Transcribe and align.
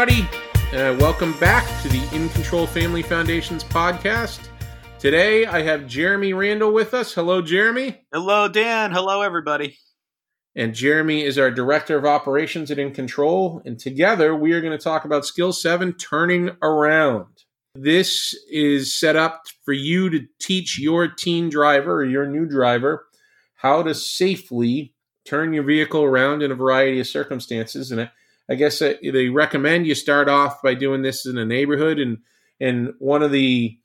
everybody. 0.00 0.26
Uh, 0.72 0.96
welcome 0.98 1.38
back 1.38 1.66
to 1.82 1.88
the 1.88 2.02
In 2.16 2.30
Control 2.30 2.66
Family 2.66 3.02
Foundations 3.02 3.62
podcast. 3.62 4.48
Today 4.98 5.44
I 5.44 5.60
have 5.60 5.86
Jeremy 5.86 6.32
Randall 6.32 6.72
with 6.72 6.94
us. 6.94 7.12
Hello, 7.12 7.42
Jeremy. 7.42 8.00
Hello, 8.10 8.48
Dan. 8.48 8.92
Hello, 8.92 9.20
everybody. 9.20 9.76
And 10.56 10.74
Jeremy 10.74 11.22
is 11.22 11.36
our 11.36 11.50
Director 11.50 11.98
of 11.98 12.06
Operations 12.06 12.70
at 12.70 12.78
In 12.78 12.94
Control. 12.94 13.60
And 13.66 13.78
together 13.78 14.34
we 14.34 14.52
are 14.52 14.62
going 14.62 14.76
to 14.76 14.82
talk 14.82 15.04
about 15.04 15.26
Skill 15.26 15.52
7 15.52 15.92
Turning 15.94 16.56
Around. 16.62 17.26
This 17.74 18.34
is 18.50 18.98
set 18.98 19.16
up 19.16 19.42
for 19.66 19.74
you 19.74 20.08
to 20.08 20.20
teach 20.40 20.78
your 20.78 21.08
teen 21.08 21.50
driver 21.50 21.96
or 21.96 22.06
your 22.06 22.26
new 22.26 22.46
driver 22.46 23.06
how 23.56 23.82
to 23.82 23.94
safely 23.94 24.94
turn 25.26 25.52
your 25.52 25.64
vehicle 25.64 26.04
around 26.04 26.42
in 26.42 26.50
a 26.50 26.54
variety 26.54 27.00
of 27.00 27.06
circumstances. 27.06 27.92
And 27.92 28.08
I 28.50 28.56
guess 28.56 28.82
uh, 28.82 28.94
they 29.02 29.28
recommend 29.28 29.86
you 29.86 29.94
start 29.94 30.28
off 30.28 30.60
by 30.62 30.74
doing 30.74 31.02
this 31.02 31.24
in 31.24 31.38
a 31.38 31.44
neighborhood. 31.44 31.98
And, 31.98 32.18
and 32.58 32.92
one 32.98 33.22
of 33.22 33.30
the 33.30 33.78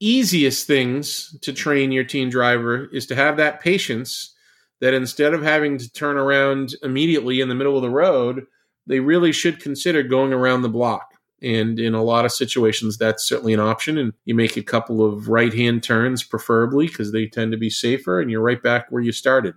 easiest 0.00 0.66
things 0.66 1.36
to 1.40 1.52
train 1.52 1.92
your 1.92 2.04
teen 2.04 2.28
driver 2.28 2.88
is 2.92 3.06
to 3.06 3.16
have 3.16 3.36
that 3.38 3.60
patience 3.60 4.34
that 4.80 4.94
instead 4.94 5.34
of 5.34 5.42
having 5.42 5.78
to 5.78 5.92
turn 5.92 6.16
around 6.16 6.74
immediately 6.82 7.40
in 7.40 7.48
the 7.48 7.54
middle 7.54 7.76
of 7.76 7.82
the 7.82 7.90
road, 7.90 8.46
they 8.86 9.00
really 9.00 9.32
should 9.32 9.60
consider 9.60 10.02
going 10.02 10.32
around 10.32 10.62
the 10.62 10.68
block. 10.68 11.14
And 11.42 11.78
in 11.78 11.94
a 11.94 12.02
lot 12.02 12.24
of 12.26 12.32
situations, 12.32 12.98
that's 12.98 13.24
certainly 13.24 13.54
an 13.54 13.60
option. 13.60 13.96
And 13.96 14.12
you 14.26 14.34
make 14.34 14.56
a 14.56 14.62
couple 14.62 15.04
of 15.04 15.28
right 15.28 15.52
hand 15.52 15.82
turns, 15.82 16.22
preferably, 16.22 16.86
because 16.86 17.12
they 17.12 17.26
tend 17.26 17.52
to 17.52 17.58
be 17.58 17.70
safer, 17.70 18.20
and 18.20 18.30
you're 18.30 18.42
right 18.42 18.62
back 18.62 18.90
where 18.90 19.02
you 19.02 19.12
started. 19.12 19.54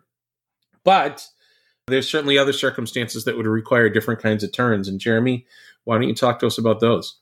But 0.85 1.27
there's 1.87 2.09
certainly 2.09 2.37
other 2.37 2.53
circumstances 2.53 3.25
that 3.25 3.35
would 3.35 3.45
require 3.45 3.89
different 3.89 4.21
kinds 4.21 4.43
of 4.43 4.51
turns. 4.51 4.87
And 4.87 4.99
Jeremy, 4.99 5.45
why 5.83 5.97
don't 5.97 6.07
you 6.07 6.15
talk 6.15 6.39
to 6.39 6.47
us 6.47 6.57
about 6.57 6.79
those? 6.79 7.19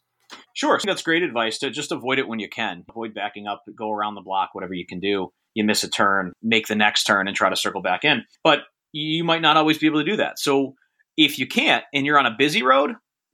Sure. 0.53 0.79
That's 0.83 1.01
great 1.01 1.23
advice 1.23 1.59
to 1.59 1.69
just 1.69 1.91
avoid 1.91 2.19
it 2.19 2.27
when 2.27 2.39
you 2.39 2.49
can. 2.49 2.85
Avoid 2.89 3.13
backing 3.13 3.47
up, 3.47 3.63
go 3.75 3.91
around 3.91 4.15
the 4.15 4.21
block, 4.21 4.49
whatever 4.53 4.73
you 4.73 4.85
can 4.85 4.99
do. 4.99 5.31
You 5.53 5.63
miss 5.63 5.83
a 5.83 5.89
turn, 5.89 6.31
make 6.41 6.67
the 6.67 6.75
next 6.75 7.03
turn 7.03 7.27
and 7.27 7.35
try 7.35 7.49
to 7.49 7.55
circle 7.55 7.81
back 7.81 8.05
in. 8.05 8.23
But 8.43 8.59
you 8.93 9.23
might 9.23 9.41
not 9.41 9.57
always 9.57 9.77
be 9.77 9.87
able 9.87 9.99
to 9.99 10.09
do 10.09 10.17
that. 10.17 10.39
So 10.39 10.75
if 11.17 11.39
you 11.39 11.47
can't 11.47 11.83
and 11.93 12.05
you're 12.05 12.19
on 12.19 12.25
a 12.25 12.35
busy 12.37 12.63
road, 12.63 12.91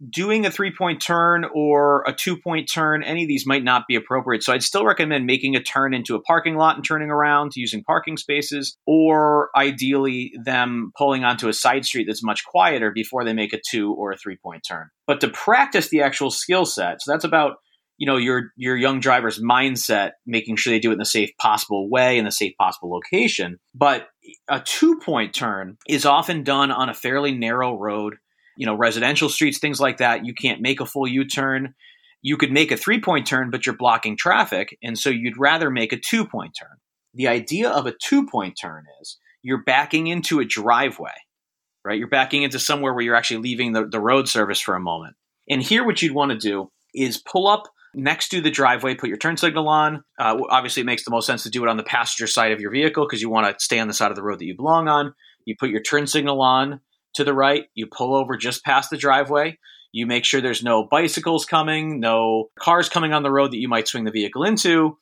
doing 0.10 0.46
a 0.46 0.52
three 0.52 0.74
point 0.76 1.02
turn 1.02 1.46
or 1.54 2.04
a 2.08 2.14
two 2.14 2.38
point 2.38 2.70
turn, 2.72 3.04
any 3.04 3.24
of 3.24 3.28
these 3.28 3.46
might 3.46 3.64
not 3.64 3.84
be 3.88 3.96
appropriate. 3.96 4.44
So 4.44 4.54
I'd 4.54 4.64
still 4.64 4.86
recommend 4.86 5.26
making 5.26 5.56
a 5.56 5.64
turn 5.64 5.94
into 5.94 6.16
a 6.16 6.22
parking 6.22 6.56
lot 6.56 6.76
and 6.76 6.86
turning 6.86 7.10
around 7.10 7.54
using 7.56 7.84
parking 7.84 8.18
spaces, 8.18 8.78
or 8.86 9.50
ideally 9.56 10.34
them 10.44 10.92
pulling 10.98 11.24
onto 11.24 11.48
a 11.48 11.54
side 11.54 11.86
street 11.86 12.06
that's 12.08 12.24
much 12.24 12.46
quieter 12.46 12.92
before 12.92 13.24
they 13.24 13.34
make 13.34 13.54
a 13.54 13.62
two 13.70 13.94
or 13.94 14.12
a 14.12 14.18
three 14.18 14.38
point 14.38 14.64
turn. 14.68 14.90
But 15.06 15.22
to 15.22 15.30
practice 15.30 15.90
the 15.90 16.02
actual 16.02 16.32
skill 16.32 16.66
set, 16.66 17.02
so 17.02 17.12
that's 17.12 17.26
about 17.26 17.58
you 17.98 18.06
know 18.06 18.18
your 18.18 18.52
your 18.56 18.76
young 18.78 19.00
driver's 19.00 19.42
mindset 19.42 20.12
making 20.26 20.56
sure 20.56 20.72
they 20.72 20.80
do 20.80 20.92
it 20.92 20.94
in 20.94 21.00
the 21.00 21.06
safe 21.06 21.32
possible 21.40 21.90
way 21.90 22.18
in 22.18 22.26
the 22.26 22.32
safe 22.32 22.54
possible 22.58 22.92
location 22.92 23.58
but 23.74 24.08
a 24.48 24.60
two 24.60 25.00
point 25.00 25.34
turn 25.34 25.78
is 25.88 26.06
often 26.06 26.44
done 26.44 26.72
on 26.72 26.90
a 26.90 26.94
fairly 26.94 27.32
narrow 27.32 27.76
road 27.76 28.18
you 28.58 28.66
know, 28.66 28.76
residential 28.76 29.30
streets, 29.30 29.60
things 29.60 29.80
like 29.80 29.98
that, 29.98 30.26
you 30.26 30.34
can't 30.34 30.62
make 30.62 30.82
a 30.82 30.86
full 30.86 31.08
U 31.08 31.26
turn. 31.26 31.74
You 32.22 32.36
could 32.36 32.52
make 32.52 32.72
a 32.72 32.78
three 32.78 33.00
point 33.00 33.28
turn, 33.28 33.52
but 33.52 33.66
you're 33.66 33.78
blocking 33.78 34.18
traffic. 34.18 34.78
And 34.84 34.98
so 34.98 35.10
you'd 35.10 35.38
rather 35.38 35.70
make 35.70 35.94
a 35.94 36.00
two 36.00 36.26
point 36.26 36.56
turn. 36.60 36.78
The 37.14 37.28
idea 37.28 37.70
of 37.70 37.86
a 37.86 37.94
two 38.04 38.28
point 38.28 38.58
turn 38.60 38.84
is 39.02 39.18
you're 39.44 39.64
backing 39.64 40.08
into 40.08 40.40
a 40.40 40.46
driveway, 40.46 41.14
right? 41.86 41.98
You're 41.98 42.10
backing 42.10 42.44
into 42.44 42.60
somewhere 42.60 42.94
where 42.94 43.04
you're 43.04 43.16
actually 43.16 43.42
leaving 43.42 43.72
the, 43.74 43.86
the 43.86 44.02
road 44.02 44.28
service 44.28 44.60
for 44.60 44.76
a 44.76 44.80
moment. 44.80 45.16
And 45.50 45.64
here, 45.64 45.86
what 45.86 46.02
you'd 46.02 46.16
want 46.16 46.32
to 46.32 46.38
do 46.38 46.70
is 46.94 47.18
pull 47.18 47.48
up 47.48 47.64
next 47.94 48.30
to 48.30 48.42
the 48.42 48.52
driveway, 48.52 48.96
put 48.96 49.10
your 49.10 49.18
turn 49.18 49.38
signal 49.38 49.70
on. 49.70 50.04
Uh, 50.20 50.38
obviously, 50.50 50.82
it 50.82 50.86
makes 50.86 51.06
the 51.06 51.12
most 51.12 51.26
sense 51.26 51.44
to 51.44 51.50
do 51.50 51.64
it 51.64 51.70
on 51.70 51.78
the 51.78 51.84
passenger 51.84 52.28
side 52.28 52.52
of 52.52 52.60
your 52.60 52.72
vehicle 52.72 53.06
because 53.06 53.22
you 53.22 53.30
want 53.30 53.48
to 53.48 53.64
stay 53.64 53.80
on 53.80 53.88
the 53.88 53.94
side 53.94 54.12
of 54.12 54.16
the 54.16 54.24
road 54.24 54.40
that 54.40 54.46
you 54.46 54.56
belong 54.56 54.88
on. 54.88 55.14
You 55.46 55.56
put 55.58 55.70
your 55.70 55.82
turn 55.82 56.08
signal 56.08 56.42
on 56.42 56.82
to 57.18 57.24
the 57.24 57.34
right. 57.34 57.66
You 57.76 57.88
pull 57.88 58.16
over 58.16 58.38
just 58.38 58.64
past 58.64 58.90
the 58.90 58.98
driveway. 58.98 59.58
You 59.92 60.06
make 60.06 60.26
sure 60.26 60.42
there's 60.42 60.64
no 60.64 60.88
bicycles 60.90 61.46
coming, 61.46 62.00
no 62.00 62.50
cars 62.60 62.90
coming 62.90 63.14
on 63.14 63.24
the 63.24 63.32
road 63.32 63.52
that 63.52 63.58
you 63.58 63.68
might 63.68 63.88
swing 63.88 64.04
the 64.04 64.12
vehicle 64.12 64.44
into. 64.44 64.98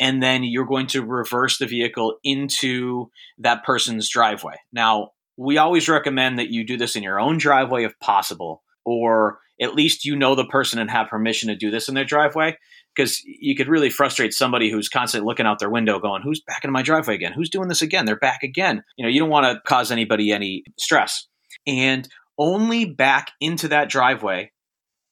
And 0.00 0.22
then 0.22 0.44
you're 0.44 0.66
going 0.66 0.86
to 0.88 1.04
reverse 1.04 1.58
the 1.58 1.66
vehicle 1.66 2.18
into 2.22 3.10
that 3.38 3.64
person's 3.64 4.08
driveway. 4.08 4.54
Now, 4.72 5.10
we 5.36 5.58
always 5.58 5.88
recommend 5.88 6.38
that 6.38 6.50
you 6.50 6.64
do 6.64 6.76
this 6.76 6.96
in 6.96 7.02
your 7.02 7.20
own 7.20 7.38
driveway 7.38 7.84
if 7.84 7.98
possible, 8.00 8.62
or 8.84 9.38
at 9.60 9.74
least 9.74 10.04
you 10.04 10.16
know 10.16 10.34
the 10.34 10.46
person 10.46 10.78
and 10.78 10.90
have 10.90 11.08
permission 11.08 11.48
to 11.48 11.56
do 11.56 11.70
this 11.70 11.88
in 11.88 11.94
their 11.94 12.04
driveway 12.04 12.56
because 12.94 13.22
you 13.24 13.54
could 13.54 13.68
really 13.68 13.90
frustrate 13.90 14.32
somebody 14.32 14.70
who's 14.70 14.88
constantly 14.88 15.26
looking 15.26 15.46
out 15.46 15.58
their 15.58 15.70
window 15.70 15.98
going 15.98 16.22
who's 16.22 16.40
back 16.40 16.64
in 16.64 16.70
my 16.70 16.82
driveway 16.82 17.14
again 17.14 17.32
who's 17.32 17.50
doing 17.50 17.68
this 17.68 17.82
again 17.82 18.04
they're 18.04 18.16
back 18.16 18.42
again 18.42 18.82
you 18.96 19.04
know 19.04 19.10
you 19.10 19.20
don't 19.20 19.30
want 19.30 19.44
to 19.44 19.60
cause 19.68 19.90
anybody 19.90 20.32
any 20.32 20.64
stress 20.78 21.26
and 21.66 22.08
only 22.38 22.84
back 22.84 23.32
into 23.40 23.68
that 23.68 23.88
driveway 23.88 24.52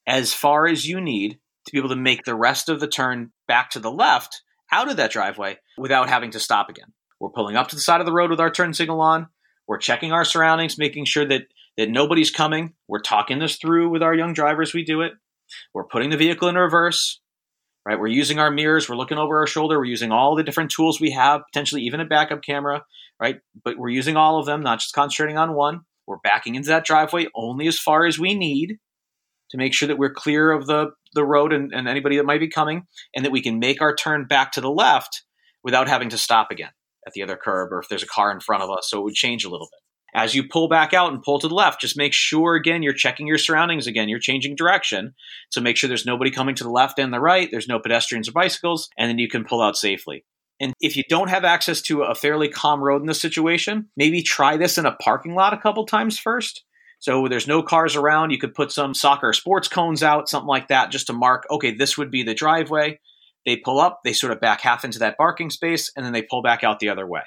as 0.07 0.33
far 0.33 0.67
as 0.67 0.87
you 0.87 1.01
need 1.01 1.39
to 1.65 1.71
be 1.71 1.77
able 1.77 1.89
to 1.89 1.95
make 1.95 2.23
the 2.23 2.35
rest 2.35 2.69
of 2.69 2.79
the 2.79 2.87
turn 2.87 3.31
back 3.47 3.69
to 3.71 3.79
the 3.79 3.91
left 3.91 4.41
out 4.71 4.89
of 4.89 4.97
that 4.97 5.11
driveway 5.11 5.57
without 5.77 6.09
having 6.09 6.31
to 6.31 6.39
stop 6.39 6.69
again. 6.69 6.93
We're 7.19 7.29
pulling 7.29 7.55
up 7.55 7.67
to 7.69 7.75
the 7.75 7.81
side 7.81 7.99
of 7.99 8.05
the 8.05 8.13
road 8.13 8.29
with 8.29 8.39
our 8.39 8.51
turn 8.51 8.73
signal 8.73 9.01
on. 9.01 9.27
We're 9.67 9.77
checking 9.77 10.13
our 10.13 10.23
surroundings, 10.23 10.77
making 10.77 11.05
sure 11.05 11.25
that 11.25 11.43
that 11.77 11.89
nobody's 11.89 12.31
coming. 12.31 12.73
We're 12.87 12.99
talking 12.99 13.39
this 13.39 13.57
through 13.57 13.89
with 13.89 14.01
our 14.01 14.15
young 14.15 14.33
drivers. 14.33 14.73
We 14.73 14.83
do 14.83 15.01
it. 15.01 15.13
We're 15.73 15.85
putting 15.85 16.09
the 16.09 16.17
vehicle 16.17 16.47
in 16.47 16.55
reverse. 16.55 17.21
Right? 17.85 17.99
We're 17.99 18.07
using 18.07 18.39
our 18.39 18.51
mirrors. 18.51 18.89
We're 18.89 18.97
looking 18.97 19.17
over 19.17 19.39
our 19.39 19.47
shoulder. 19.47 19.77
We're 19.77 19.85
using 19.85 20.11
all 20.11 20.35
the 20.35 20.43
different 20.43 20.71
tools 20.71 20.99
we 20.99 21.11
have, 21.11 21.41
potentially 21.51 21.83
even 21.83 22.01
a 22.01 22.05
backup 22.05 22.41
camera. 22.41 22.83
Right? 23.19 23.39
But 23.63 23.77
we're 23.77 23.89
using 23.89 24.17
all 24.17 24.39
of 24.39 24.45
them, 24.45 24.61
not 24.61 24.79
just 24.79 24.93
concentrating 24.93 25.37
on 25.37 25.53
one. 25.53 25.81
We're 26.07 26.17
backing 26.17 26.55
into 26.55 26.69
that 26.69 26.85
driveway 26.85 27.27
only 27.35 27.67
as 27.67 27.77
far 27.77 28.05
as 28.05 28.17
we 28.17 28.33
need 28.33 28.79
to 29.51 29.57
make 29.57 29.73
sure 29.73 29.87
that 29.87 29.97
we're 29.97 30.13
clear 30.13 30.51
of 30.51 30.65
the, 30.67 30.91
the 31.13 31.23
road 31.23 31.53
and, 31.53 31.73
and 31.73 31.87
anybody 31.87 32.17
that 32.17 32.25
might 32.25 32.39
be 32.39 32.49
coming, 32.49 32.87
and 33.15 33.23
that 33.23 33.31
we 33.31 33.41
can 33.41 33.59
make 33.59 33.81
our 33.81 33.95
turn 33.95 34.25
back 34.25 34.51
to 34.53 34.61
the 34.61 34.71
left 34.71 35.23
without 35.63 35.87
having 35.87 36.09
to 36.09 36.17
stop 36.17 36.51
again 36.51 36.71
at 37.05 37.13
the 37.13 37.23
other 37.23 37.37
curb 37.37 37.71
or 37.71 37.79
if 37.79 37.87
there's 37.89 38.03
a 38.03 38.07
car 38.07 38.31
in 38.31 38.39
front 38.39 38.63
of 38.63 38.69
us. 38.69 38.89
So 38.89 38.99
it 38.99 39.03
would 39.03 39.13
change 39.13 39.45
a 39.45 39.49
little 39.49 39.67
bit. 39.71 39.79
As 40.15 40.33
you 40.33 40.47
pull 40.47 40.67
back 40.67 40.93
out 40.93 41.11
and 41.11 41.21
pull 41.21 41.39
to 41.39 41.47
the 41.47 41.53
left, 41.53 41.81
just 41.81 41.97
make 41.97 42.13
sure 42.13 42.55
again 42.55 42.81
you're 42.81 42.93
checking 42.93 43.27
your 43.27 43.37
surroundings 43.37 43.87
again. 43.87 44.09
You're 44.09 44.19
changing 44.19 44.55
direction. 44.55 45.13
So 45.49 45.61
make 45.61 45.77
sure 45.77 45.87
there's 45.87 46.05
nobody 46.05 46.31
coming 46.31 46.55
to 46.55 46.63
the 46.63 46.71
left 46.71 46.97
and 46.97 47.13
the 47.13 47.19
right, 47.19 47.49
there's 47.51 47.67
no 47.67 47.79
pedestrians 47.79 48.27
or 48.27 48.31
bicycles, 48.31 48.89
and 48.97 49.09
then 49.09 49.19
you 49.19 49.29
can 49.29 49.43
pull 49.43 49.61
out 49.61 49.77
safely. 49.77 50.25
And 50.59 50.73
if 50.79 50.97
you 50.97 51.03
don't 51.07 51.29
have 51.29 51.45
access 51.45 51.81
to 51.83 52.03
a 52.03 52.15
fairly 52.15 52.49
calm 52.49 52.83
road 52.83 53.01
in 53.01 53.07
this 53.07 53.21
situation, 53.21 53.89
maybe 53.95 54.23
try 54.23 54.57
this 54.57 54.77
in 54.77 54.85
a 54.85 54.95
parking 54.95 55.35
lot 55.35 55.53
a 55.53 55.57
couple 55.57 55.85
times 55.85 56.17
first. 56.17 56.63
So 56.99 57.27
there's 57.27 57.47
no 57.47 57.61
cars 57.61 57.95
around. 57.95 58.31
You 58.31 58.39
could 58.39 58.55
put 58.55 58.71
some 58.71 58.95
soccer 58.95 59.33
sports 59.33 59.67
cones 59.67 60.01
out, 60.01 60.29
something 60.29 60.47
like 60.47 60.69
that, 60.69 60.89
just 60.89 61.07
to 61.07 61.13
mark, 61.13 61.45
okay, 61.51 61.71
this 61.71 61.97
would 61.97 62.09
be 62.09 62.23
the 62.23 62.33
driveway. 62.33 62.99
They 63.45 63.57
pull 63.57 63.79
up, 63.79 64.01
they 64.03 64.13
sort 64.13 64.33
of 64.33 64.41
back 64.41 64.61
half 64.61 64.83
into 64.83 64.99
that 64.99 65.17
parking 65.17 65.51
space, 65.51 65.91
and 65.95 66.03
then 66.03 66.11
they 66.11 66.23
pull 66.23 66.41
back 66.41 66.63
out 66.63 66.79
the 66.79 66.89
other 66.89 67.05
way. 67.05 67.21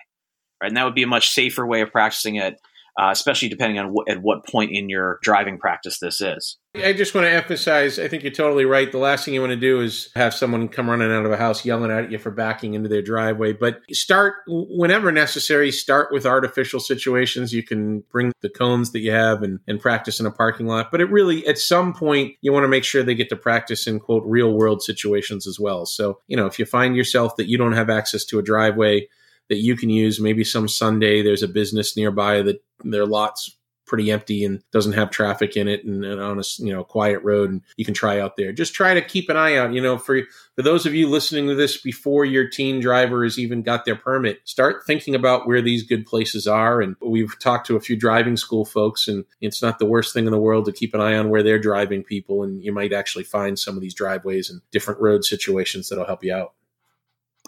Right? 0.61 0.69
And 0.69 0.77
that 0.77 0.85
would 0.85 0.97
be 0.97 1.05
a 1.05 1.09
much 1.09 1.31
safer 1.31 1.65
way 1.67 1.83
of 1.83 1.93
practicing 1.93 2.35
it 2.35 2.61
uh, 2.99 3.11
especially 3.11 3.49
depending 3.49 3.79
on 3.79 3.95
wh- 3.95 4.11
at 4.11 4.23
what 4.23 4.47
point 4.47 4.71
in 4.73 4.89
your 4.89 5.19
driving 5.23 5.59
practice 5.59 5.99
this 5.99 6.21
is. 6.21 6.57
I 6.77 6.93
just 6.93 7.17
want 7.17 7.25
to 7.25 7.33
emphasize 7.33 7.99
I 7.99 8.07
think 8.07 8.23
you're 8.23 8.31
totally 8.31 8.65
right. 8.65 8.91
The 8.93 8.99
last 8.99 9.25
thing 9.25 9.35
you 9.35 9.41
want 9.41 9.51
to 9.51 9.57
do 9.57 9.81
is 9.81 10.09
have 10.15 10.33
someone 10.33 10.69
come 10.69 10.89
running 10.89 11.11
out 11.11 11.27
of 11.27 11.33
a 11.33 11.37
house 11.37 11.65
yelling 11.65 11.91
at 11.91 12.13
you 12.13 12.19
for 12.19 12.31
backing 12.31 12.75
into 12.75 12.89
their 12.89 13.03
driveway. 13.03 13.53
But 13.53 13.81
start 13.91 14.35
whenever 14.47 15.11
necessary, 15.11 15.73
start 15.73 16.13
with 16.13 16.27
artificial 16.27 16.79
situations. 16.79 17.53
You 17.53 17.65
can 17.65 18.05
bring 18.13 18.33
the 18.41 18.49
cones 18.49 18.93
that 18.93 19.01
you 19.01 19.11
have 19.11 19.43
and, 19.43 19.59
and 19.67 19.81
practice 19.81 20.21
in 20.21 20.27
a 20.27 20.31
parking 20.31 20.67
lot. 20.67 20.93
But 20.93 21.01
it 21.01 21.11
really, 21.11 21.45
at 21.49 21.59
some 21.59 21.93
point, 21.93 22.37
you 22.41 22.53
want 22.53 22.63
to 22.65 22.69
make 22.69 22.85
sure 22.85 23.03
they 23.03 23.17
get 23.17 23.31
to 23.31 23.37
practice 23.37 23.89
in 23.89 23.99
quote 23.99 24.23
real 24.25 24.53
world 24.53 24.81
situations 24.81 25.49
as 25.49 25.59
well. 25.59 25.87
So, 25.87 26.21
you 26.29 26.37
know, 26.37 26.47
if 26.47 26.61
you 26.61 26.67
find 26.67 26.95
yourself 26.95 27.35
that 27.37 27.49
you 27.49 27.59
don't 27.59 27.73
have 27.73 27.91
access 27.91 28.25
to 28.27 28.39
a 28.39 28.43
driveway, 28.43 29.09
that 29.49 29.59
you 29.59 29.77
can 29.77 29.91
use. 29.91 30.21
Maybe 30.21 30.45
some 30.45 30.69
Sunday 30.69 31.23
there's 31.23 31.43
a 31.43 31.49
business 31.49 31.97
nearby 31.97 32.41
that 32.43 32.63
their 32.85 33.07
lots 33.07 33.57
pretty 33.91 34.13
empty 34.13 34.45
and 34.45 34.63
doesn't 34.71 34.93
have 34.93 35.11
traffic 35.11 35.57
in 35.57 35.67
it 35.67 35.85
and, 35.85 36.05
and, 36.05 36.21
on 36.21 36.39
a 36.39 36.43
you 36.59 36.73
know 36.73 36.85
quiet 36.85 37.21
road 37.25 37.51
and 37.51 37.61
you 37.77 37.85
can 37.85 37.93
try 37.93 38.21
out 38.21 38.37
there. 38.37 38.53
Just 38.53 38.73
try 38.73 38.95
to 38.95 39.03
keep 39.03 39.29
an 39.29 39.37
eye 39.37 39.57
out 39.57 39.73
you 39.75 39.81
know 39.81 39.99
for 39.99 40.21
for 40.55 40.63
those 40.63 40.87
of 40.87 40.95
you 40.95 41.09
listening 41.09 41.49
to 41.49 41.57
this 41.57 41.77
before 41.77 42.25
your 42.25 42.49
teen 42.49 42.79
driver 42.79 43.25
has 43.25 43.37
even 43.37 43.63
got 43.63 43.85
their 43.85 43.97
permit 43.97 44.43
start 44.45 44.87
thinking 44.87 45.17
about 45.17 45.49
where 45.49 45.61
these 45.61 45.83
good 45.83 46.07
places 46.07 46.47
are. 46.47 46.81
And 46.81 46.95
we've 47.03 47.37
talked 47.41 47.67
to 47.67 47.75
a 47.75 47.81
few 47.81 47.97
driving 47.97 48.37
school 48.37 48.65
folks 48.65 49.09
and 49.09 49.25
it's 49.41 49.61
not 49.61 49.81
the 49.81 49.87
worst 49.87 50.15
thing 50.15 50.25
in 50.25 50.31
the 50.31 50.39
world 50.39 50.67
to 50.67 50.73
keep 50.73 50.95
an 50.95 51.01
eye 51.01 51.17
on 51.17 51.29
where 51.29 51.43
they're 51.43 51.59
driving 51.59 52.05
people 52.05 52.45
and 52.45 52.63
you 52.63 52.73
might 52.73 52.93
actually 52.93 53.25
find 53.25 53.59
some 53.59 53.75
of 53.75 53.81
these 53.81 53.95
driveways 53.95 54.49
and 54.49 54.63
different 54.71 55.01
road 55.01 55.25
situations 55.25 55.89
that'll 55.89 56.07
help 56.07 56.23
you 56.23 56.33
out. 56.33 56.53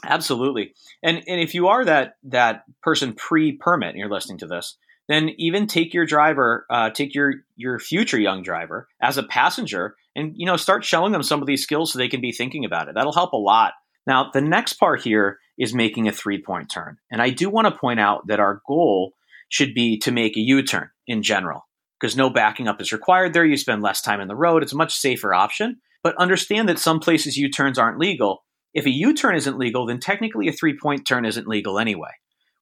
Absolutely. 0.02 0.74
And 1.04 1.22
and 1.28 1.40
if 1.40 1.54
you 1.54 1.68
are 1.68 1.84
that 1.84 2.16
that 2.24 2.64
person 2.82 3.12
pre-permit 3.12 3.90
and 3.90 3.98
you're 3.98 4.10
listening 4.10 4.38
to 4.38 4.48
this, 4.48 4.76
then 5.12 5.30
even 5.38 5.66
take 5.66 5.92
your 5.92 6.06
driver, 6.06 6.66
uh, 6.70 6.90
take 6.90 7.14
your 7.14 7.34
your 7.56 7.78
future 7.78 8.18
young 8.18 8.42
driver 8.42 8.88
as 9.00 9.18
a 9.18 9.22
passenger, 9.22 9.96
and 10.16 10.32
you 10.36 10.46
know 10.46 10.56
start 10.56 10.84
showing 10.84 11.12
them 11.12 11.22
some 11.22 11.40
of 11.40 11.46
these 11.46 11.62
skills 11.62 11.92
so 11.92 11.98
they 11.98 12.08
can 12.08 12.20
be 12.20 12.32
thinking 12.32 12.64
about 12.64 12.88
it. 12.88 12.94
That'll 12.94 13.12
help 13.12 13.32
a 13.32 13.36
lot. 13.36 13.74
Now, 14.06 14.30
the 14.32 14.40
next 14.40 14.74
part 14.74 15.02
here 15.02 15.38
is 15.58 15.74
making 15.74 16.08
a 16.08 16.12
three 16.12 16.40
point 16.40 16.70
turn, 16.70 16.98
and 17.10 17.20
I 17.20 17.30
do 17.30 17.50
want 17.50 17.66
to 17.66 17.78
point 17.78 18.00
out 18.00 18.26
that 18.28 18.40
our 18.40 18.62
goal 18.66 19.12
should 19.48 19.74
be 19.74 19.98
to 19.98 20.10
make 20.10 20.36
a 20.36 20.40
U 20.40 20.62
turn 20.62 20.88
in 21.06 21.22
general 21.22 21.68
because 22.00 22.16
no 22.16 22.30
backing 22.30 22.66
up 22.66 22.80
is 22.80 22.92
required 22.92 23.32
there. 23.32 23.44
You 23.44 23.56
spend 23.56 23.82
less 23.82 24.00
time 24.00 24.20
in 24.20 24.28
the 24.28 24.34
road. 24.34 24.62
It's 24.62 24.72
a 24.72 24.76
much 24.76 24.94
safer 24.94 25.34
option. 25.34 25.80
But 26.02 26.16
understand 26.16 26.68
that 26.68 26.80
some 26.80 26.98
places 26.98 27.36
U 27.36 27.48
turns 27.48 27.78
aren't 27.78 27.98
legal. 27.98 28.44
If 28.74 28.86
a 28.86 28.90
U 28.90 29.14
turn 29.14 29.36
isn't 29.36 29.58
legal, 29.58 29.86
then 29.86 30.00
technically 30.00 30.48
a 30.48 30.52
three 30.52 30.76
point 30.76 31.06
turn 31.06 31.24
isn't 31.24 31.46
legal 31.46 31.78
anyway. 31.78 32.10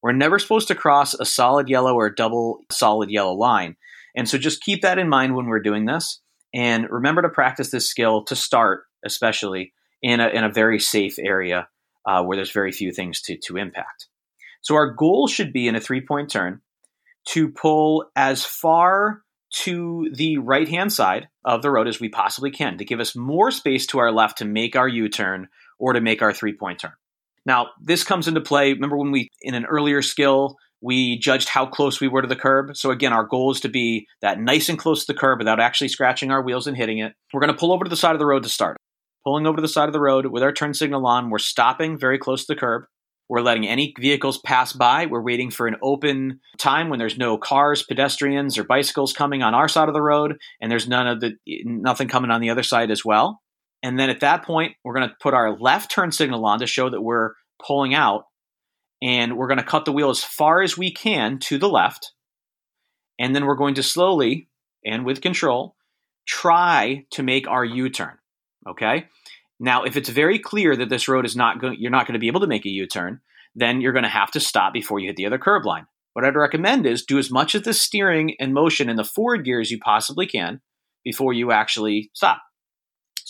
We're 0.02 0.12
never 0.12 0.38
supposed 0.38 0.69
to 0.69 0.75
cross 0.75 1.14
a 1.14 1.25
solid 1.25 1.69
yellow 1.69 1.94
or 1.94 2.06
a 2.06 2.14
double 2.14 2.64
solid 2.70 3.11
yellow 3.11 3.35
line. 3.35 3.76
And 4.17 4.29
so 4.29 4.38
just 4.38 4.62
keep 4.62 4.82
that 4.82 4.99
in 4.99 5.08
mind 5.08 5.37
when 5.37 5.47
we're 5.47 5.61
doing 5.61 5.85
this. 5.85 6.20
And 6.55 6.88
remember 6.91 7.23
to 7.23 7.29
practice 7.29 7.70
this 7.70 7.88
skill 7.88 8.25
to 8.25 8.35
start, 8.35 8.85
especially 9.05 9.73
in 10.02 10.20
a, 10.20 10.29
in 10.29 10.43
a 10.43 10.52
very 10.52 10.81
safe 10.81 11.19
area 11.19 11.69
uh, 12.06 12.23
where 12.23 12.37
there's 12.37 12.50
very 12.50 12.73
few 12.73 12.93
things 12.93 13.20
to, 13.23 13.37
to 13.44 13.56
impact. 13.56 14.08
So 14.62 14.75
our 14.75 14.91
goal 14.91 15.29
should 15.29 15.52
be 15.52 15.69
in 15.69 15.76
a 15.76 15.81
three 15.81 16.00
point 16.00 16.31
turn 16.31 16.61
to 17.29 17.50
pull 17.50 18.11
as 18.17 18.44
far 18.44 19.23
to 19.53 20.11
the 20.14 20.38
right 20.38 20.69
hand 20.69 20.93
side 20.93 21.29
of 21.44 21.62
the 21.62 21.70
road 21.70 21.88
as 21.88 22.00
we 22.00 22.08
possibly 22.08 22.50
can 22.50 22.79
to 22.79 22.85
give 22.85 23.00
us 23.00 23.17
more 23.17 23.50
space 23.50 23.87
to 23.87 23.99
our 23.99 24.12
left 24.12 24.38
to 24.38 24.44
make 24.44 24.76
our 24.76 24.88
U 24.88 25.08
turn 25.08 25.49
or 25.79 25.93
to 25.93 26.00
make 26.00 26.23
our 26.23 26.32
three 26.32 26.53
point 26.53 26.81
turn. 26.81 26.93
Now, 27.46 27.69
this 27.81 28.04
comes 28.04 28.28
into 28.28 28.40
play. 28.40 28.72
Remember 28.72 28.96
when 28.96 29.12
we, 29.12 29.31
in 29.42 29.54
an 29.54 29.64
earlier 29.64 30.02
skill, 30.02 30.56
we 30.82 31.19
judged 31.19 31.48
how 31.48 31.66
close 31.66 32.00
we 32.00 32.08
were 32.08 32.22
to 32.22 32.28
the 32.28 32.37
curb. 32.37 32.76
So 32.76 32.90
again, 32.90 33.12
our 33.12 33.25
goal 33.25 33.50
is 33.52 33.60
to 33.60 33.69
be 33.69 34.06
that 34.22 34.40
nice 34.40 34.69
and 34.69 34.78
close 34.78 35.04
to 35.04 35.12
the 35.12 35.19
curb 35.19 35.38
without 35.38 35.60
actually 35.60 35.88
scratching 35.88 36.31
our 36.31 36.42
wheels 36.42 36.66
and 36.66 36.76
hitting 36.76 36.98
it. 36.98 37.12
We're 37.32 37.40
going 37.40 37.52
to 37.52 37.58
pull 37.58 37.72
over 37.72 37.84
to 37.84 37.90
the 37.90 37.96
side 37.96 38.14
of 38.14 38.19
the 38.19 38.26
road 38.26 38.42
to 38.44 38.48
start. 38.48 38.76
Pulling 39.25 39.46
over 39.46 39.56
to 39.56 39.62
the 39.62 39.69
side 39.69 39.88
of 39.88 39.92
the 39.92 40.00
road 40.00 40.26
with 40.26 40.42
our 40.42 40.52
turn 40.52 40.72
signal 40.72 41.06
on, 41.06 41.28
we're 41.28 41.38
stopping 41.38 41.98
very 41.98 42.19
close 42.19 42.46
to 42.46 42.54
the 42.54 42.60
curb. 42.60 42.84
We're 43.28 43.43
letting 43.43 43.69
any 43.69 43.94
vehicles 43.96 44.38
pass 44.38 44.72
by. 44.72 45.06
We're 45.06 45.22
waiting 45.22 45.50
for 45.50 45.69
an 45.69 45.76
open 45.82 46.40
time 46.58 46.88
when 46.88 46.98
there's 46.98 47.19
no 47.19 47.38
cars, 47.38 47.84
pedestrians, 47.84 48.58
or 48.58 48.64
bicycles 48.64 49.12
coming 49.12 49.43
on 49.43 49.54
our 49.54 49.69
side 49.69 49.88
of 49.88 49.94
the 49.94 50.02
road, 50.02 50.36
and 50.60 50.69
there's 50.70 50.88
none 50.88 51.06
of 51.06 51.20
the 51.20 51.34
nothing 51.64 52.08
coming 52.08 52.31
on 52.32 52.40
the 52.40 52.50
other 52.50 52.64
side 52.64 52.90
as 52.90 53.04
well. 53.04 53.39
And 53.82 53.99
then 53.99 54.11
at 54.11 54.21
that 54.21 54.44
point, 54.44 54.77
we're 54.85 54.94
going 54.94 55.09
to 55.09 55.17
put 55.21 55.35
our 55.35 55.59
left 55.59 55.91
turn 55.91 56.12
signal 56.12 56.44
on 56.44 56.59
to 56.59 56.67
show 56.67 56.91
that 56.91 57.00
we're 57.00 57.32
pulling 57.65 57.94
out. 57.94 58.25
And 59.03 59.37
we're 59.37 59.49
going 59.49 59.59
to 59.59 59.65
cut 59.65 59.87
the 59.87 59.93
wheel 59.93 60.11
as 60.11 60.23
far 60.23 60.61
as 60.61 60.77
we 60.77 60.93
can 60.93 61.38
to 61.41 61.56
the 61.56 61.69
left. 61.69 62.12
And 63.19 63.35
then 63.35 63.47
we're 63.47 63.56
going 63.56 63.75
to 63.77 63.82
slowly 63.82 64.49
and 64.85 65.05
with 65.05 65.23
control 65.23 65.77
try 66.27 67.06
to 67.12 67.23
make 67.23 67.49
our 67.49 67.65
U 67.65 67.88
turn. 67.88 68.19
Okay. 68.69 69.06
Now, 69.59 69.85
if 69.85 69.97
it's 69.97 70.09
very 70.09 70.38
clear 70.38 70.77
that 70.77 70.88
this 70.88 71.09
road 71.09 71.25
is 71.25 71.37
not 71.37 71.61
going, 71.61 71.77
you're 71.81 71.91
not 71.91 72.06
going 72.06 72.15
to 72.15 72.21
be 72.21 72.29
able 72.29 72.41
to 72.41 72.47
make 72.47 72.67
a 72.67 72.71
U 72.71 72.87
turn, 72.87 73.21
then 73.55 73.81
you're 73.81 73.93
going 73.93 74.05
to 74.05 74.09
have 74.09 74.31
to 74.32 74.41
stop 74.41 74.73
before 74.73 74.99
you 74.99 75.09
hit 75.09 75.17
the 75.17 75.27
other 75.27 75.38
curb 75.38 75.65
line. 75.65 75.87
What 76.12 76.25
I'd 76.25 76.37
recommend 76.37 76.87
is 76.87 77.05
do 77.05 77.19
as 77.19 77.31
much 77.31 77.55
of 77.55 77.65
the 77.65 77.73
steering 77.73 78.35
and 78.41 78.53
motion 78.53 78.88
in 78.88 78.97
the 78.97 79.05
forward 79.05 79.44
gear 79.44 79.61
as 79.61 79.71
you 79.71 79.79
possibly 79.79 80.27
can 80.27 80.61
before 81.05 81.32
you 81.32 81.53
actually 81.53 82.11
stop. 82.15 82.43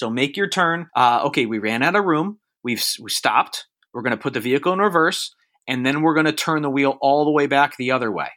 So 0.00 0.08
make 0.08 0.35
your 0.35 0.49
turn. 0.49 0.87
Uh, 0.97 1.25
okay, 1.26 1.44
we 1.44 1.58
ran 1.58 1.82
out 1.82 1.94
of 1.94 2.06
room. 2.06 2.38
We've 2.64 2.82
we 3.02 3.11
stopped. 3.11 3.67
We're 3.93 4.00
going 4.00 4.17
to 4.17 4.23
put 4.23 4.32
the 4.32 4.41
vehicle 4.41 4.73
in 4.73 4.79
reverse, 4.79 5.35
and 5.69 5.85
then 5.85 6.00
we're 6.00 6.14
going 6.14 6.25
to 6.25 6.32
turn 6.32 6.62
the 6.62 6.70
wheel 6.70 6.97
all 7.02 7.26
the 7.26 7.31
way 7.31 7.47
back 7.47 7.76
the 7.76 7.91
other 7.91 8.11
way, 8.11 8.29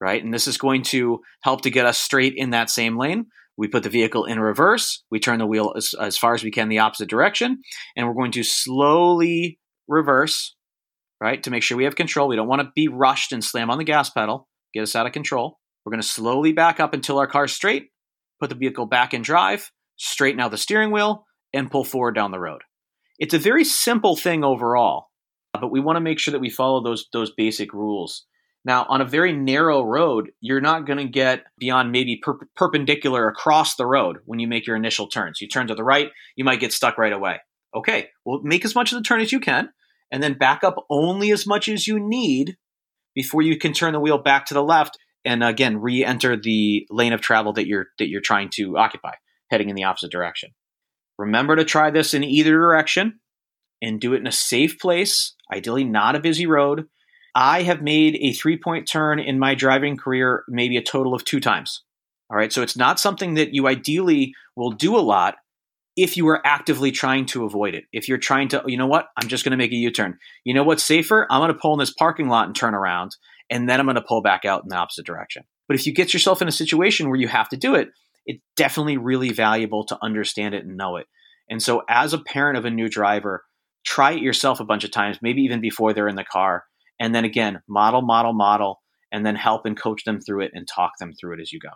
right? 0.00 0.20
And 0.20 0.34
this 0.34 0.48
is 0.48 0.58
going 0.58 0.82
to 0.84 1.20
help 1.44 1.60
to 1.62 1.70
get 1.70 1.86
us 1.86 1.98
straight 1.98 2.34
in 2.36 2.50
that 2.50 2.68
same 2.68 2.98
lane. 2.98 3.26
We 3.56 3.68
put 3.68 3.84
the 3.84 3.90
vehicle 3.90 4.24
in 4.24 4.40
reverse. 4.40 5.04
We 5.08 5.20
turn 5.20 5.38
the 5.38 5.46
wheel 5.46 5.72
as, 5.76 5.94
as 6.00 6.18
far 6.18 6.34
as 6.34 6.42
we 6.42 6.50
can 6.50 6.68
the 6.68 6.80
opposite 6.80 7.08
direction, 7.08 7.58
and 7.96 8.08
we're 8.08 8.14
going 8.14 8.32
to 8.32 8.42
slowly 8.42 9.60
reverse, 9.86 10.56
right, 11.20 11.40
to 11.44 11.50
make 11.52 11.62
sure 11.62 11.76
we 11.76 11.84
have 11.84 11.94
control. 11.94 12.26
We 12.26 12.34
don't 12.34 12.48
want 12.48 12.62
to 12.62 12.72
be 12.74 12.88
rushed 12.88 13.30
and 13.30 13.44
slam 13.44 13.70
on 13.70 13.78
the 13.78 13.84
gas 13.84 14.10
pedal, 14.10 14.48
get 14.74 14.82
us 14.82 14.96
out 14.96 15.06
of 15.06 15.12
control. 15.12 15.60
We're 15.84 15.92
going 15.92 16.02
to 16.02 16.08
slowly 16.08 16.52
back 16.52 16.80
up 16.80 16.92
until 16.92 17.20
our 17.20 17.28
car's 17.28 17.52
straight, 17.52 17.90
put 18.40 18.48
the 18.48 18.56
vehicle 18.56 18.86
back 18.86 19.14
in 19.14 19.22
drive, 19.22 19.70
straighten 19.98 20.40
out 20.40 20.50
the 20.50 20.58
steering 20.58 20.90
wheel, 20.90 21.26
and 21.52 21.70
pull 21.70 21.84
forward 21.84 22.14
down 22.14 22.30
the 22.30 22.40
road. 22.40 22.62
It's 23.18 23.34
a 23.34 23.38
very 23.38 23.64
simple 23.64 24.16
thing 24.16 24.44
overall, 24.44 25.08
but 25.52 25.70
we 25.70 25.80
want 25.80 25.96
to 25.96 26.00
make 26.00 26.18
sure 26.18 26.32
that 26.32 26.40
we 26.40 26.50
follow 26.50 26.82
those 26.82 27.06
those 27.12 27.32
basic 27.32 27.72
rules. 27.72 28.24
Now, 28.64 28.86
on 28.88 29.00
a 29.00 29.06
very 29.06 29.32
narrow 29.32 29.82
road, 29.82 30.30
you're 30.40 30.60
not 30.60 30.86
going 30.86 30.98
to 30.98 31.10
get 31.10 31.44
beyond 31.58 31.92
maybe 31.92 32.20
per- 32.22 32.38
perpendicular 32.56 33.28
across 33.28 33.76
the 33.76 33.86
road 33.86 34.18
when 34.24 34.40
you 34.40 34.48
make 34.48 34.66
your 34.66 34.76
initial 34.76 35.06
turns. 35.06 35.40
You 35.40 35.48
turn 35.48 35.68
to 35.68 35.74
the 35.74 35.84
right, 35.84 36.10
you 36.36 36.44
might 36.44 36.60
get 36.60 36.72
stuck 36.72 36.98
right 36.98 37.12
away. 37.12 37.38
Okay, 37.74 38.08
well, 38.24 38.40
make 38.42 38.64
as 38.64 38.74
much 38.74 38.92
of 38.92 38.98
the 38.98 39.04
turn 39.04 39.20
as 39.20 39.32
you 39.32 39.40
can, 39.40 39.70
and 40.10 40.22
then 40.22 40.34
back 40.34 40.64
up 40.64 40.76
only 40.90 41.30
as 41.30 41.46
much 41.46 41.68
as 41.68 41.86
you 41.86 41.98
need 41.98 42.56
before 43.14 43.42
you 43.42 43.58
can 43.58 43.72
turn 43.72 43.92
the 43.92 44.00
wheel 44.00 44.18
back 44.18 44.46
to 44.46 44.54
the 44.54 44.62
left 44.62 44.98
and 45.24 45.42
again 45.42 45.80
re-enter 45.80 46.36
the 46.36 46.86
lane 46.90 47.12
of 47.12 47.20
travel 47.20 47.52
that 47.52 47.66
you're 47.66 47.86
that 47.98 48.08
you're 48.08 48.20
trying 48.20 48.48
to 48.48 48.76
occupy 48.78 49.14
heading 49.50 49.68
in 49.68 49.76
the 49.76 49.84
opposite 49.84 50.10
direction. 50.10 50.50
Remember 51.18 51.56
to 51.56 51.64
try 51.64 51.90
this 51.90 52.14
in 52.14 52.24
either 52.24 52.52
direction 52.52 53.20
and 53.82 54.00
do 54.00 54.14
it 54.14 54.20
in 54.20 54.26
a 54.26 54.32
safe 54.32 54.78
place, 54.78 55.34
ideally 55.52 55.84
not 55.84 56.16
a 56.16 56.20
busy 56.20 56.46
road. 56.46 56.86
I 57.34 57.62
have 57.62 57.82
made 57.82 58.16
a 58.16 58.32
three 58.32 58.56
point 58.56 58.88
turn 58.88 59.18
in 59.18 59.38
my 59.38 59.54
driving 59.54 59.96
career 59.96 60.44
maybe 60.48 60.76
a 60.76 60.82
total 60.82 61.14
of 61.14 61.24
two 61.24 61.40
times. 61.40 61.82
All 62.30 62.36
right, 62.36 62.52
so 62.52 62.62
it's 62.62 62.76
not 62.76 63.00
something 63.00 63.34
that 63.34 63.54
you 63.54 63.66
ideally 63.66 64.34
will 64.54 64.72
do 64.72 64.96
a 64.96 65.00
lot 65.00 65.36
if 65.96 66.16
you 66.16 66.28
are 66.28 66.46
actively 66.46 66.92
trying 66.92 67.26
to 67.26 67.44
avoid 67.44 67.74
it. 67.74 67.84
If 67.92 68.08
you're 68.08 68.18
trying 68.18 68.48
to, 68.48 68.62
oh, 68.62 68.68
you 68.68 68.76
know 68.76 68.86
what, 68.86 69.06
I'm 69.16 69.28
just 69.28 69.44
going 69.44 69.50
to 69.50 69.56
make 69.56 69.72
a 69.72 69.76
U 69.76 69.90
turn. 69.90 70.18
You 70.44 70.54
know 70.54 70.62
what's 70.62 70.82
safer? 70.82 71.26
I'm 71.30 71.40
going 71.40 71.52
to 71.52 71.58
pull 71.58 71.72
in 71.72 71.78
this 71.78 71.92
parking 71.92 72.28
lot 72.28 72.46
and 72.46 72.54
turn 72.54 72.74
around, 72.74 73.16
and 73.50 73.68
then 73.68 73.80
I'm 73.80 73.86
going 73.86 73.96
to 73.96 74.02
pull 74.02 74.22
back 74.22 74.44
out 74.44 74.62
in 74.62 74.68
the 74.68 74.76
opposite 74.76 75.06
direction. 75.06 75.44
But 75.66 75.76
if 75.76 75.86
you 75.86 75.92
get 75.92 76.12
yourself 76.12 76.40
in 76.40 76.48
a 76.48 76.52
situation 76.52 77.08
where 77.08 77.18
you 77.18 77.28
have 77.28 77.48
to 77.48 77.56
do 77.56 77.74
it, 77.74 77.88
it's 78.28 78.42
definitely 78.56 78.98
really 78.98 79.32
valuable 79.32 79.84
to 79.86 79.98
understand 80.00 80.54
it 80.54 80.64
and 80.64 80.76
know 80.76 80.96
it. 80.96 81.06
And 81.50 81.60
so, 81.60 81.82
as 81.88 82.12
a 82.12 82.18
parent 82.18 82.58
of 82.58 82.64
a 82.64 82.70
new 82.70 82.88
driver, 82.88 83.42
try 83.84 84.12
it 84.12 84.22
yourself 84.22 84.60
a 84.60 84.64
bunch 84.64 84.84
of 84.84 84.92
times, 84.92 85.18
maybe 85.22 85.42
even 85.42 85.60
before 85.60 85.92
they're 85.92 86.08
in 86.08 86.16
the 86.16 86.24
car. 86.24 86.64
And 87.00 87.14
then 87.14 87.24
again, 87.24 87.62
model, 87.66 88.02
model, 88.02 88.34
model, 88.34 88.82
and 89.10 89.24
then 89.24 89.34
help 89.34 89.64
and 89.64 89.80
coach 89.80 90.04
them 90.04 90.20
through 90.20 90.42
it 90.42 90.50
and 90.54 90.68
talk 90.68 90.92
them 91.00 91.12
through 91.18 91.34
it 91.34 91.40
as 91.40 91.52
you 91.52 91.58
go. 91.58 91.70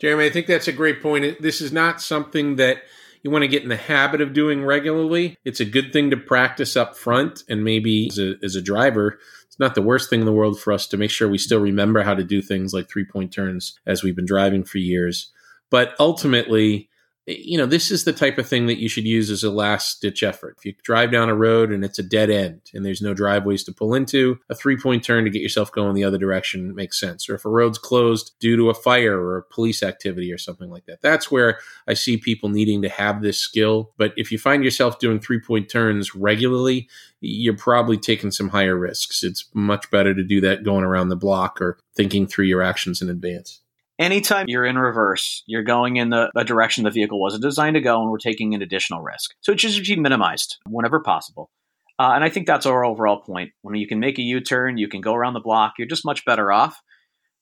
Jeremy, 0.00 0.26
I 0.26 0.30
think 0.30 0.46
that's 0.46 0.68
a 0.68 0.72
great 0.72 1.02
point. 1.02 1.40
This 1.40 1.60
is 1.60 1.72
not 1.72 2.00
something 2.00 2.56
that 2.56 2.78
you 3.22 3.30
want 3.30 3.42
to 3.42 3.48
get 3.48 3.62
in 3.62 3.68
the 3.68 3.76
habit 3.76 4.20
of 4.20 4.32
doing 4.32 4.64
regularly. 4.64 5.36
It's 5.44 5.60
a 5.60 5.64
good 5.64 5.92
thing 5.92 6.10
to 6.10 6.16
practice 6.16 6.76
up 6.76 6.96
front. 6.96 7.42
And 7.48 7.64
maybe 7.64 8.08
as 8.10 8.18
a, 8.18 8.34
as 8.42 8.56
a 8.56 8.62
driver, 8.62 9.18
it's 9.46 9.58
not 9.58 9.74
the 9.74 9.82
worst 9.82 10.08
thing 10.08 10.20
in 10.20 10.26
the 10.26 10.32
world 10.32 10.58
for 10.58 10.72
us 10.72 10.86
to 10.88 10.96
make 10.96 11.10
sure 11.10 11.28
we 11.28 11.38
still 11.38 11.60
remember 11.60 12.02
how 12.02 12.14
to 12.14 12.24
do 12.24 12.40
things 12.40 12.72
like 12.72 12.88
three 12.88 13.04
point 13.04 13.32
turns 13.32 13.78
as 13.86 14.02
we've 14.02 14.16
been 14.16 14.26
driving 14.26 14.64
for 14.64 14.78
years. 14.78 15.32
But 15.70 15.94
ultimately, 15.98 16.90
you 17.26 17.56
know, 17.58 17.66
this 17.66 17.90
is 17.90 18.04
the 18.04 18.12
type 18.12 18.38
of 18.38 18.48
thing 18.48 18.66
that 18.66 18.80
you 18.80 18.88
should 18.88 19.04
use 19.04 19.30
as 19.30 19.44
a 19.44 19.50
last 19.50 20.00
ditch 20.00 20.22
effort. 20.22 20.56
If 20.58 20.64
you 20.64 20.74
drive 20.82 21.12
down 21.12 21.28
a 21.28 21.34
road 21.34 21.70
and 21.70 21.84
it's 21.84 21.98
a 21.98 22.02
dead 22.02 22.30
end 22.30 22.62
and 22.74 22.84
there's 22.84 23.02
no 23.02 23.14
driveways 23.14 23.62
to 23.64 23.72
pull 23.72 23.94
into, 23.94 24.38
a 24.48 24.54
three 24.54 24.76
point 24.76 25.04
turn 25.04 25.24
to 25.24 25.30
get 25.30 25.42
yourself 25.42 25.70
going 25.70 25.94
the 25.94 26.04
other 26.04 26.18
direction 26.18 26.74
makes 26.74 26.98
sense. 26.98 27.28
Or 27.28 27.34
if 27.34 27.44
a 27.44 27.50
road's 27.50 27.78
closed 27.78 28.32
due 28.40 28.56
to 28.56 28.70
a 28.70 28.74
fire 28.74 29.20
or 29.20 29.36
a 29.36 29.42
police 29.44 29.82
activity 29.82 30.32
or 30.32 30.38
something 30.38 30.70
like 30.70 30.86
that, 30.86 31.02
that's 31.02 31.30
where 31.30 31.58
I 31.86 31.94
see 31.94 32.16
people 32.16 32.48
needing 32.48 32.82
to 32.82 32.88
have 32.88 33.22
this 33.22 33.38
skill. 33.38 33.92
But 33.96 34.12
if 34.16 34.32
you 34.32 34.38
find 34.38 34.64
yourself 34.64 34.98
doing 34.98 35.20
three 35.20 35.40
point 35.40 35.68
turns 35.68 36.14
regularly, 36.14 36.88
you're 37.20 37.56
probably 37.56 37.98
taking 37.98 38.30
some 38.30 38.48
higher 38.48 38.76
risks. 38.76 39.22
It's 39.22 39.44
much 39.54 39.90
better 39.90 40.14
to 40.14 40.24
do 40.24 40.40
that 40.40 40.64
going 40.64 40.84
around 40.84 41.10
the 41.10 41.16
block 41.16 41.60
or 41.60 41.78
thinking 41.94 42.26
through 42.26 42.46
your 42.46 42.62
actions 42.62 43.02
in 43.02 43.10
advance 43.10 43.60
anytime 44.00 44.46
you're 44.48 44.64
in 44.64 44.78
reverse, 44.78 45.44
you're 45.46 45.62
going 45.62 45.96
in 45.96 46.10
the, 46.10 46.30
the, 46.34 46.42
direction 46.42 46.82
the 46.82 46.90
vehicle 46.90 47.20
wasn't 47.20 47.42
designed 47.42 47.74
to 47.74 47.80
go, 47.80 48.00
and 48.00 48.10
we're 48.10 48.18
taking 48.18 48.54
an 48.54 48.62
additional 48.62 49.02
risk. 49.02 49.34
So 49.42 49.52
it 49.52 49.60
should 49.60 49.84
be 49.84 49.96
minimized 49.96 50.56
whenever 50.66 51.00
possible. 51.00 51.50
Uh, 51.98 52.12
and 52.14 52.24
I 52.24 52.30
think 52.30 52.46
that's 52.46 52.66
our 52.66 52.84
overall 52.84 53.20
point. 53.20 53.52
When 53.60 53.74
you 53.74 53.86
can 53.86 54.00
make 54.00 54.18
a 54.18 54.22
U 54.22 54.40
turn, 54.40 54.78
you 54.78 54.88
can 54.88 55.02
go 55.02 55.14
around 55.14 55.34
the 55.34 55.40
block, 55.40 55.74
you're 55.78 55.86
just 55.86 56.04
much 56.04 56.24
better 56.24 56.50
off. 56.50 56.80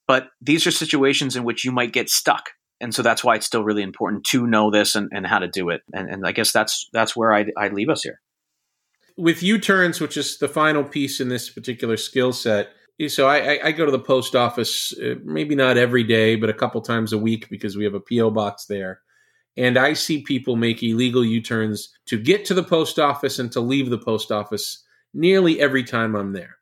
But 0.09 0.29
these 0.41 0.67
are 0.67 0.73
situations 0.73 1.37
in 1.37 1.45
which 1.45 1.65
you 1.65 1.71
might 1.71 1.93
get 1.93 2.11
stuck. 2.11 2.51
And 2.81 2.95
so 2.95 3.03
that's 3.03 3.23
why 3.23 3.37
it's 3.37 3.47
still 3.47 3.63
really 3.63 3.83
important 3.83 4.25
to 4.27 4.47
know 4.47 4.71
this 4.71 4.95
and, 4.95 5.11
and 5.13 5.27
how 5.27 5.39
to 5.39 5.49
do 5.49 5.69
it. 5.69 5.83
And, 5.93 6.09
and 6.09 6.27
I 6.27 6.33
guess 6.33 6.53
that's 6.53 6.89
that's 6.93 7.15
where 7.15 7.33
I'd, 7.33 7.53
I'd 7.57 7.73
leave 7.73 7.89
us 7.89 8.03
here. 8.03 8.21
With 9.17 9.43
U 9.43 9.59
turns, 9.59 10.01
which 10.01 10.17
is 10.17 10.39
the 10.39 10.49
final 10.49 10.85
piece 10.85 11.21
in 11.21 11.29
this 11.29 11.51
particular 11.51 11.97
skill 11.97 12.33
set, 12.33 12.71
so 13.07 13.29
I, 13.29 13.69
I, 13.69 13.73
go 13.73 13.85
to 13.85 13.93
the 13.93 13.99
post 13.99 14.35
office 14.35 14.93
uh, 14.99 15.15
maybe 15.25 15.55
not 15.55 15.77
every 15.77 16.05
day 16.05 16.35
but 16.37 16.51
a 16.51 16.55
couple 16.55 16.81
times 16.81 17.13
a 17.13 17.19
week 17.19 17.49
because 17.49 17.77
we 17.77 17.85
have 17.85 17.95
a 17.95 18.01
po 18.01 18.31
box 18.31 18.67
there 18.67 19.01
and 19.57 19.79
i 19.79 19.93
see 19.93 20.23
people 20.23 20.57
make 20.57 20.83
illegal 20.83 21.25
u-turns 21.25 21.91
to 22.07 22.19
get 22.19 22.45
to 22.47 22.55
the 22.55 22.63
post 22.63 22.99
office 22.99 23.39
and 23.39 23.53
to 23.53 23.61
leave 23.61 23.91
the 23.91 23.99
post 23.99 24.33
office 24.33 24.85
nearly 25.15 25.61
every 25.61 25.85
time 25.85 26.17
i'm 26.17 26.33
there 26.33 26.57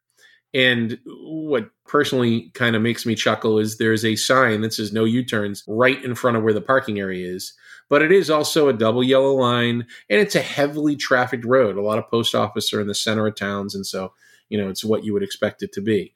And 0.54 0.98
what 1.04 1.70
personally 1.86 2.50
kind 2.54 2.74
of 2.74 2.80
makes 2.82 3.04
me 3.04 3.14
chuckle 3.14 3.58
is 3.58 3.76
there's 3.76 4.04
a 4.06 4.16
sign 4.16 4.62
that 4.62 4.72
says 4.72 4.92
no 4.92 5.04
U 5.04 5.22
turns 5.22 5.62
right 5.68 6.02
in 6.02 6.14
front 6.14 6.36
of 6.38 6.42
where 6.42 6.54
the 6.54 6.62
parking 6.62 6.98
area 6.98 7.28
is. 7.30 7.52
But 7.90 8.02
it 8.02 8.10
is 8.10 8.30
also 8.30 8.68
a 8.68 8.72
double 8.72 9.04
yellow 9.04 9.34
line 9.34 9.86
and 10.08 10.20
it's 10.20 10.34
a 10.34 10.40
heavily 10.40 10.96
trafficked 10.96 11.44
road. 11.44 11.76
A 11.76 11.82
lot 11.82 11.98
of 11.98 12.08
post 12.08 12.34
office 12.34 12.72
are 12.72 12.80
in 12.80 12.86
the 12.86 12.94
center 12.94 13.26
of 13.26 13.36
towns. 13.36 13.74
And 13.74 13.84
so, 13.84 14.14
you 14.48 14.58
know, 14.58 14.70
it's 14.70 14.84
what 14.84 15.04
you 15.04 15.12
would 15.12 15.22
expect 15.22 15.62
it 15.62 15.72
to 15.74 15.82
be. 15.82 16.14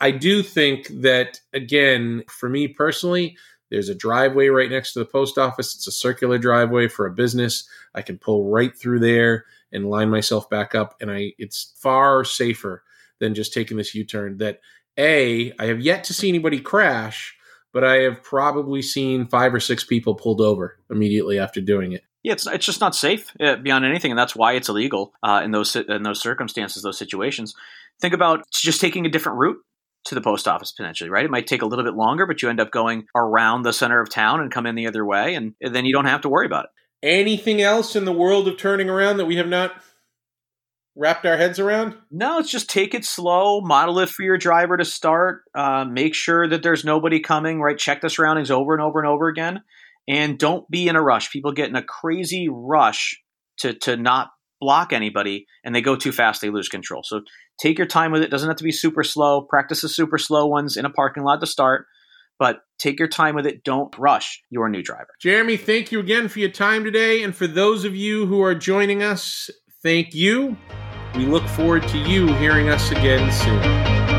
I 0.00 0.10
do 0.10 0.42
think 0.42 0.88
that, 0.88 1.40
again, 1.52 2.24
for 2.28 2.48
me 2.48 2.68
personally, 2.68 3.36
there's 3.70 3.88
a 3.88 3.94
driveway 3.94 4.48
right 4.48 4.70
next 4.70 4.92
to 4.92 4.98
the 4.98 5.04
post 5.04 5.38
office. 5.38 5.74
It's 5.74 5.86
a 5.86 5.92
circular 5.92 6.38
driveway 6.38 6.88
for 6.88 7.06
a 7.06 7.12
business. 7.12 7.68
I 7.94 8.02
can 8.02 8.18
pull 8.18 8.50
right 8.50 8.76
through 8.76 9.00
there 9.00 9.46
and 9.72 9.88
line 9.88 10.10
myself 10.10 10.50
back 10.50 10.74
up, 10.74 10.96
and 11.00 11.10
I 11.10 11.32
it's 11.38 11.72
far 11.78 12.24
safer 12.24 12.82
than 13.20 13.34
just 13.34 13.54
taking 13.54 13.76
this 13.76 13.94
U-turn. 13.94 14.38
That 14.38 14.60
a 14.98 15.52
I 15.58 15.66
have 15.66 15.80
yet 15.80 16.04
to 16.04 16.14
see 16.14 16.28
anybody 16.28 16.60
crash, 16.60 17.36
but 17.72 17.84
I 17.84 17.98
have 17.98 18.22
probably 18.22 18.82
seen 18.82 19.28
five 19.28 19.54
or 19.54 19.60
six 19.60 19.84
people 19.84 20.14
pulled 20.14 20.40
over 20.40 20.78
immediately 20.90 21.38
after 21.38 21.60
doing 21.60 21.92
it. 21.92 22.02
Yeah, 22.22 22.32
it's 22.32 22.46
it's 22.46 22.66
just 22.66 22.80
not 22.80 22.94
safe 22.94 23.32
uh, 23.40 23.56
beyond 23.56 23.84
anything, 23.84 24.10
and 24.10 24.18
that's 24.18 24.36
why 24.36 24.54
it's 24.54 24.68
illegal 24.68 25.14
uh, 25.22 25.40
in 25.44 25.52
those 25.52 25.74
in 25.76 26.02
those 26.02 26.20
circumstances, 26.20 26.82
those 26.82 26.98
situations. 26.98 27.54
Think 28.00 28.14
about 28.14 28.50
just 28.50 28.80
taking 28.80 29.06
a 29.06 29.10
different 29.10 29.38
route 29.38 29.58
to 30.06 30.14
the 30.14 30.20
post 30.20 30.48
office 30.48 30.72
potentially, 30.72 31.10
right? 31.10 31.24
It 31.24 31.30
might 31.30 31.46
take 31.46 31.62
a 31.62 31.66
little 31.66 31.84
bit 31.84 31.94
longer, 31.94 32.26
but 32.26 32.42
you 32.42 32.48
end 32.48 32.60
up 32.60 32.70
going 32.70 33.06
around 33.14 33.62
the 33.62 33.72
center 33.72 34.00
of 34.00 34.08
town 34.08 34.40
and 34.40 34.50
come 34.50 34.66
in 34.66 34.74
the 34.74 34.86
other 34.86 35.04
way, 35.04 35.34
and 35.34 35.54
then 35.60 35.84
you 35.84 35.92
don't 35.92 36.06
have 36.06 36.22
to 36.22 36.28
worry 36.28 36.46
about 36.46 36.66
it. 36.66 36.70
Anything 37.02 37.60
else 37.60 37.96
in 37.96 38.04
the 38.04 38.12
world 38.12 38.48
of 38.48 38.56
turning 38.56 38.90
around 38.90 39.18
that 39.18 39.26
we 39.26 39.36
have 39.36 39.48
not 39.48 39.72
wrapped 40.96 41.24
our 41.24 41.36
heads 41.36 41.58
around? 41.58 41.96
No, 42.10 42.38
it's 42.38 42.50
just 42.50 42.68
take 42.68 42.94
it 42.94 43.04
slow, 43.04 43.60
model 43.60 43.98
it 44.00 44.08
for 44.08 44.22
your 44.22 44.38
driver 44.38 44.76
to 44.76 44.84
start, 44.84 45.42
uh, 45.54 45.84
make 45.84 46.14
sure 46.14 46.48
that 46.48 46.62
there's 46.62 46.84
nobody 46.84 47.20
coming, 47.20 47.60
right? 47.60 47.78
Check 47.78 48.00
the 48.00 48.10
surroundings 48.10 48.50
over 48.50 48.74
and 48.74 48.82
over 48.82 48.98
and 48.98 49.08
over 49.08 49.28
again, 49.28 49.62
and 50.08 50.38
don't 50.38 50.68
be 50.70 50.88
in 50.88 50.96
a 50.96 51.02
rush. 51.02 51.30
People 51.30 51.52
get 51.52 51.68
in 51.68 51.76
a 51.76 51.82
crazy 51.82 52.48
rush 52.50 53.20
to 53.58 53.74
to 53.74 53.96
not 53.96 54.30
block 54.60 54.92
anybody 54.92 55.46
and 55.64 55.74
they 55.74 55.80
go 55.80 55.96
too 55.96 56.12
fast, 56.12 56.40
they 56.40 56.50
lose 56.50 56.68
control. 56.68 57.02
So 57.02 57.22
take 57.60 57.78
your 57.78 57.86
time 57.86 58.10
with 58.10 58.22
it. 58.22 58.30
Doesn't 58.30 58.48
have 58.48 58.56
to 58.58 58.64
be 58.64 58.72
super 58.72 59.04
slow. 59.04 59.42
Practice 59.42 59.82
the 59.82 59.88
super 59.88 60.18
slow 60.18 60.46
ones 60.46 60.76
in 60.76 60.84
a 60.84 60.90
parking 60.90 61.22
lot 61.22 61.40
to 61.40 61.46
start, 61.46 61.86
but 62.38 62.60
take 62.78 62.98
your 62.98 63.08
time 63.08 63.34
with 63.34 63.46
it. 63.46 63.62
Don't 63.62 63.96
rush 63.98 64.42
your 64.50 64.68
new 64.68 64.82
driver. 64.82 65.10
Jeremy, 65.20 65.56
thank 65.56 65.92
you 65.92 66.00
again 66.00 66.28
for 66.28 66.38
your 66.38 66.50
time 66.50 66.84
today. 66.84 67.22
And 67.22 67.34
for 67.34 67.46
those 67.46 67.84
of 67.84 67.94
you 67.94 68.26
who 68.26 68.42
are 68.42 68.54
joining 68.54 69.02
us, 69.02 69.50
thank 69.82 70.14
you. 70.14 70.56
We 71.14 71.26
look 71.26 71.46
forward 71.48 71.86
to 71.88 71.98
you 71.98 72.32
hearing 72.34 72.68
us 72.68 72.90
again 72.90 73.30
soon. 73.32 74.09